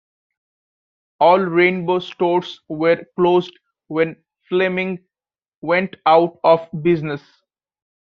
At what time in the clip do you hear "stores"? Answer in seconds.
1.99-2.61